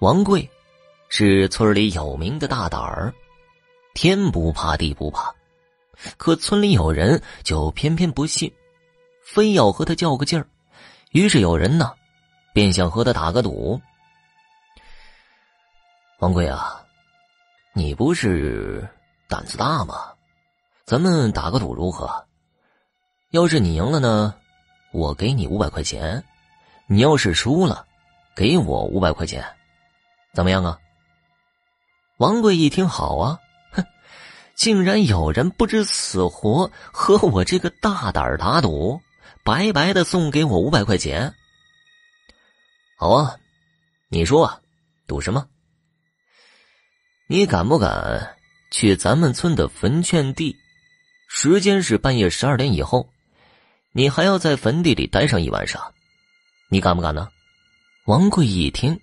[0.00, 0.48] 王贵
[1.08, 3.12] 是村里有名的大胆儿，
[3.94, 5.34] 天不怕地不怕。
[6.16, 8.52] 可村里有人就偏偏不信，
[9.24, 10.46] 非要和他较个劲儿。
[11.10, 11.94] 于是有人呢，
[12.52, 13.80] 便想和他打个赌。
[16.20, 16.80] 王贵啊，
[17.72, 18.88] 你不是
[19.28, 20.12] 胆子大吗？
[20.84, 22.24] 咱们打个赌如何？
[23.30, 24.32] 要是你赢了呢，
[24.92, 26.22] 我给你五百块钱；
[26.86, 27.84] 你要是输了，
[28.36, 29.44] 给我五百块钱。
[30.38, 30.78] 怎么样啊？
[32.18, 33.40] 王贵一听，好啊，
[33.72, 33.84] 哼，
[34.54, 39.00] 竟然有人不知死活和我这个大胆打赌，
[39.42, 41.34] 白白的送给我五百块钱。
[42.96, 43.34] 好啊，
[44.08, 44.62] 你说，
[45.08, 45.48] 赌什么？
[47.26, 48.36] 你敢不敢
[48.70, 50.56] 去咱们村的坟圈地？
[51.28, 53.10] 时间是半夜十二点以后，
[53.90, 55.94] 你还要在坟地里待上一晚上，
[56.70, 57.28] 你敢不敢呢？
[58.04, 59.00] 王贵一听。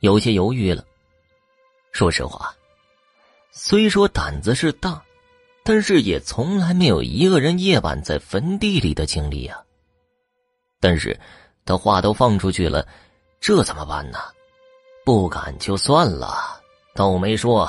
[0.00, 0.84] 有些犹豫了。
[1.92, 2.54] 说实话，
[3.50, 5.02] 虽说胆子是大，
[5.64, 9.60] 但是也从来没有一个人夜晚在坟地里的经历呀。
[10.80, 11.18] 但是，
[11.64, 12.86] 他话都放出去了，
[13.40, 14.18] 这怎么办呢？
[15.04, 16.60] 不敢就算了，
[16.94, 17.68] 倒没说，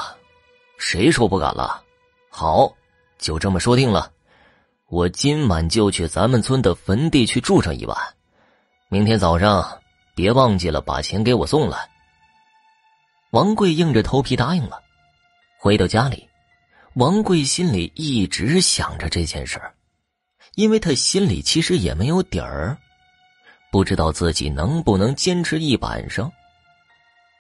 [0.78, 1.82] 谁说不敢了？
[2.30, 2.72] 好，
[3.18, 4.12] 就这么说定了。
[4.88, 7.98] 我今晚就去咱们村的坟地去住上一晚，
[8.90, 9.82] 明天早上
[10.16, 11.90] 别忘记了把钱给我送来。
[13.32, 14.82] 王贵硬着头皮答应了。
[15.60, 16.28] 回到家里，
[16.96, 19.74] 王贵心里一直想着这件事儿，
[20.56, 22.76] 因为他心里其实也没有底儿，
[23.72, 26.32] 不知道自己能不能坚持一晚上。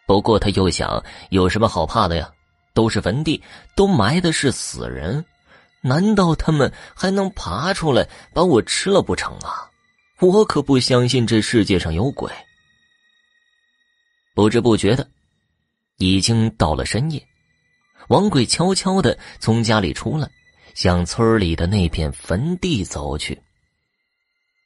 [0.06, 2.31] 不过他又想，有什么好怕的呀？
[2.76, 3.42] 都是坟地，
[3.76, 5.26] 都埋的是死人，
[5.81, 9.68] 难道他们还能爬出来把我吃了不成啊？
[10.20, 12.31] 我可不相信这世界上有鬼。
[14.36, 15.09] 不知不觉的。
[16.00, 17.22] 已经到了深夜，
[18.08, 20.30] 王贵悄悄的从家里出来，
[20.73, 23.40] 向村里的那片坟地走去。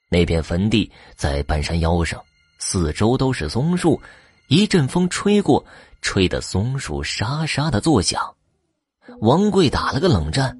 [0.08, 2.22] 那片坟地在半山腰上，
[2.58, 4.00] 四周都是松树，
[4.46, 5.64] 一阵风吹过，
[6.00, 8.22] 吹得松树沙沙的作响。
[9.20, 10.56] 王贵打了个冷战，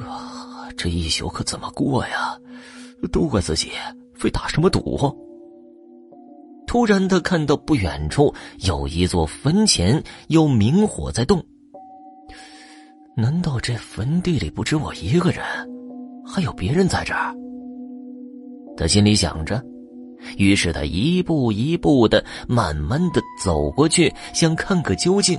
[0.00, 2.38] 啊，这一宿可怎么过呀？
[3.12, 3.72] 都怪自己，
[4.14, 5.12] 非打什么赌。
[6.66, 11.42] 突然，他看到不远处有一座坟前有明火在动。
[13.16, 15.42] 难道这坟地里不止我一个人，
[16.26, 17.34] 还有别人在这儿？
[18.76, 19.62] 他心里想着，
[20.36, 25.38] 于是他一步一步的、慢慢的走过去，想看个究竟。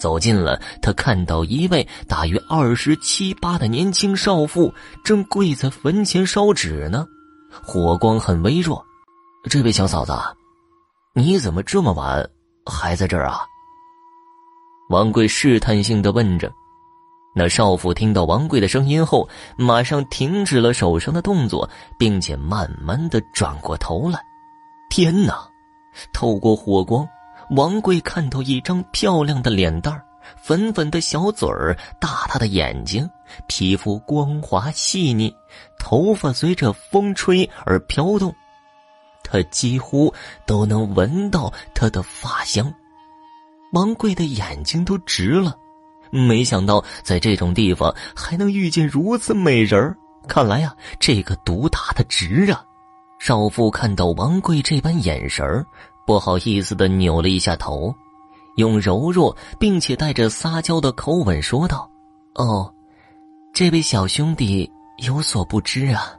[0.00, 4.72] 走近了，他看到一位大约二十七八的年轻少妇
[5.04, 7.06] 正跪在坟前烧纸呢，
[7.50, 8.82] 火光很微弱。
[9.50, 10.12] 这位小嫂子，
[11.12, 12.26] 你怎么这么晚
[12.64, 13.40] 还在这儿啊？
[14.88, 16.50] 王贵试探性的问着。
[17.36, 19.28] 那少妇听到王贵的声音后，
[19.58, 21.68] 马上停止了手上的动作，
[21.98, 24.18] 并且慢慢的转过头来。
[24.88, 25.46] 天哪！
[26.12, 27.06] 透过火光，
[27.50, 30.00] 王贵看到一张漂亮的脸蛋
[30.42, 33.08] 粉粉的小嘴儿，大大的眼睛，
[33.46, 35.34] 皮肤光滑细腻，
[35.78, 38.34] 头发随着风吹而飘动。
[39.34, 40.14] 他几乎
[40.46, 42.72] 都能闻到她的发香，
[43.72, 45.58] 王贵的眼睛都直了。
[46.12, 49.96] 没想到在这种地方还能遇见如此美人，
[50.28, 52.64] 看来呀，这个毒打的值啊！
[53.18, 55.66] 少妇看到王贵这般眼神，
[56.06, 57.92] 不好意思的扭了一下头，
[58.54, 61.90] 用柔弱并且带着撒娇的口吻说道
[62.36, 62.72] ：“哦，
[63.52, 66.12] 这位小兄弟有所不知啊，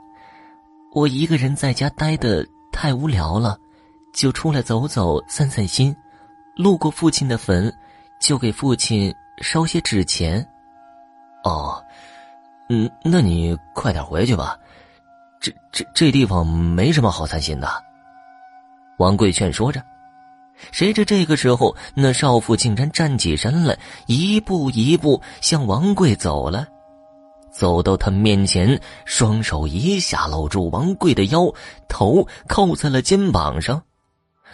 [0.92, 3.58] 我一个人在家待的。”太无聊了，
[4.13, 5.96] 就出来走走，散散心。
[6.58, 7.74] 路过父亲的坟，
[8.19, 10.46] 就给父亲烧些纸钱。
[11.46, 11.81] 哦，
[12.68, 14.59] 嗯，那你快点回去吧，
[15.40, 17.81] 这这这地方没什么好散心的。
[18.97, 19.81] 王贵劝说着，
[20.74, 26.67] 谁知这个时候，那少妇竟然站起身来，一步一步向王贵走了。
[27.57, 31.53] 走到他面前，双手一下搂住王贵的腰，
[31.87, 33.81] 头靠在了肩膀上。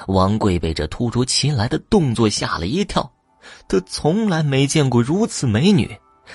[0.08, 3.12] 王贵被这突如其来的动作吓了一跳，
[3.68, 5.90] 他从来没见过如此美女，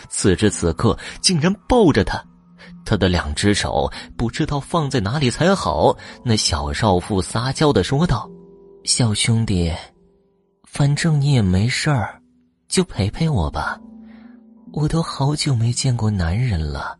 [0.08, 2.22] 此时此刻竟然抱着她，
[2.84, 5.96] 他的两只手不知道放在哪里才好。
[6.24, 8.28] 那小少妇撒娇的说道
[8.82, 9.72] ：“小兄弟，
[10.64, 12.20] 反正你也没事儿，
[12.68, 13.78] 就陪陪我吧。”
[14.72, 16.98] 我都好久没见过男人了，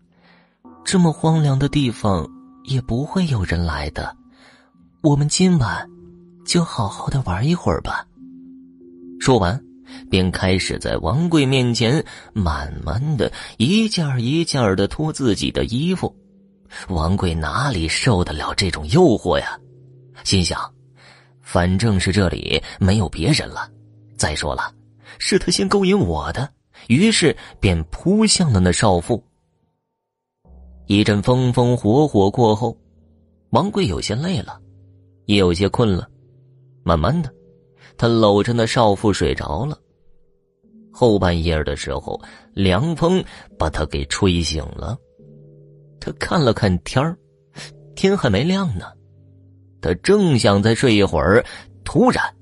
[0.84, 2.26] 这么荒凉的地方
[2.64, 4.16] 也不会有人来的。
[5.02, 5.86] 我们今晚
[6.44, 8.06] 就好好的玩一会儿吧。
[9.20, 9.60] 说完，
[10.10, 12.02] 便开始在王贵面前
[12.32, 16.14] 慢慢的一件一件的脱自己的衣服。
[16.88, 19.58] 王贵哪里受得了这种诱惑呀？
[20.24, 20.58] 心想，
[21.42, 23.70] 反正是这里没有别人了。
[24.16, 24.72] 再说了，
[25.18, 26.50] 是他先勾引我的，
[26.88, 29.23] 于是便扑向了那少妇。
[30.87, 32.77] 一阵风风火火过后，
[33.50, 34.61] 王贵有些累了，
[35.25, 36.09] 也有些困了。
[36.85, 37.35] 慢慢的，
[37.97, 39.77] 他搂着那少妇睡着了。
[40.93, 42.21] 后半夜的时候，
[42.55, 43.23] 凉风
[43.59, 44.97] 把他给吹醒了。
[45.99, 47.19] 他看了看天儿，
[47.97, 48.87] 天还没亮呢。
[49.81, 51.44] 他正想再睡一会儿，
[51.85, 52.36] 突然，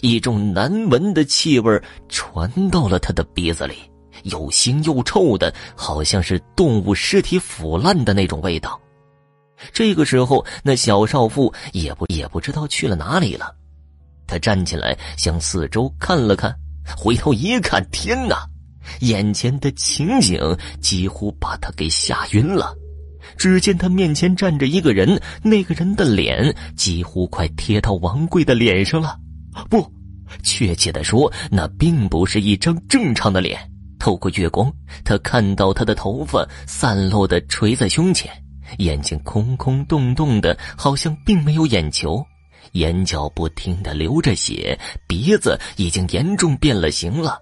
[0.00, 3.74] 一种难闻的气味传到了他的鼻子里，
[4.24, 8.80] 又腥又臭的，好像是动物尸体腐烂的那种味道。
[9.72, 13.54] 这个时候，那小少妇也不也不知道去了哪里了。
[14.26, 16.54] 他站起来，向四周看了看，
[16.96, 18.44] 回头一看，天哪！
[19.00, 20.40] 眼前的情景
[20.80, 22.74] 几乎把他给吓晕了。
[23.36, 29.16] 只见他面前站着一个人，那个人的脸几乎快贴到王贵的脸上了。
[29.68, 29.86] 不，
[30.42, 33.58] 确切的说，那并不是一张正常的脸。
[33.98, 34.72] 透过月光，
[35.04, 38.30] 他看到他的头发散落的垂在胸前，
[38.78, 42.24] 眼睛空空洞洞的，好像并没有眼球，
[42.72, 44.76] 眼角不停的流着血，
[45.06, 47.38] 鼻子已经严重变了形了，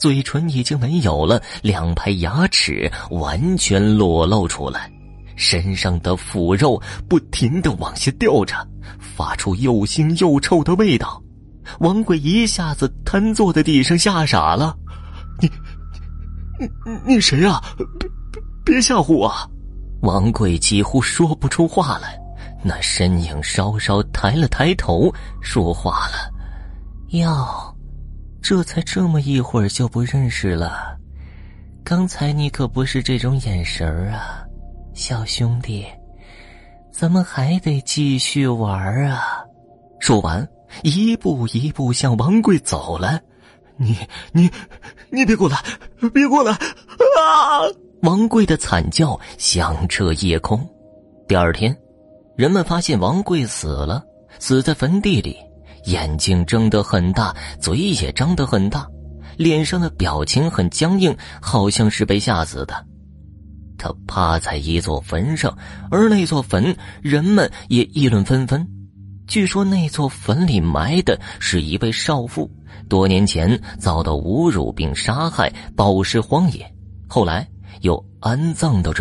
[0.00, 4.90] 嘴唇已经没有了，两排牙齿完全裸露出来。
[5.36, 8.54] 身上的腐肉不停的往下掉着，
[8.98, 11.22] 发出又腥又臭的味道。
[11.80, 14.76] 王贵一下子瘫坐在地上，吓傻了。
[15.40, 15.50] 你，
[16.58, 17.62] 你，你谁啊？
[17.76, 19.32] 别，别，别吓唬我！
[20.02, 22.18] 王贵几乎说不出话来。
[22.64, 26.32] 那身影稍稍抬了抬头，说话了
[27.10, 27.76] ：“哟，
[28.40, 30.96] 这才这么一会儿就不认识了？
[31.82, 34.44] 刚才你可不是这种眼神啊！”
[34.94, 35.84] 小兄弟，
[36.92, 39.20] 咱们还得继续玩啊！
[39.98, 40.48] 说完，
[40.82, 43.22] 一步一步向王贵走来。
[43.76, 43.96] 你
[44.32, 44.50] 你
[45.10, 45.58] 你别过来，
[46.12, 46.52] 别过来！
[46.52, 47.66] 啊！
[48.02, 50.64] 王贵的惨叫响彻夜空。
[51.26, 51.76] 第二天，
[52.36, 54.02] 人们发现王贵死了，
[54.38, 55.36] 死在坟地里，
[55.86, 58.86] 眼睛睁得很大，嘴也张得很大，
[59.36, 62.86] 脸上的表情很僵硬，好像是被吓死的。
[63.78, 65.56] 他趴在一座坟上，
[65.90, 68.64] 而那座坟人们也议论纷纷。
[69.26, 72.50] 据说那座坟里埋的是一位少妇，
[72.88, 76.70] 多年前遭到侮辱并杀害，暴尸荒野，
[77.08, 77.48] 后来
[77.80, 79.00] 又安葬到这。